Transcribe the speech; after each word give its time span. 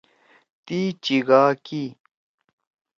تی 0.65 0.79
چیِگا 1.03 1.43
کی۔ 1.65 1.83